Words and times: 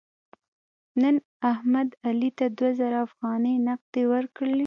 نن 1.01 1.15
احمد 1.51 1.89
علي 2.07 2.29
ته 2.37 2.45
دوه 2.57 2.71
زره 2.79 2.97
افغانۍ 3.07 3.55
نغدې 3.67 4.03
ورکړلې. 4.13 4.59